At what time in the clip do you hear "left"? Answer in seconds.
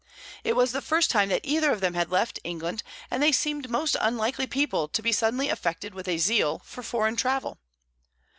2.09-2.39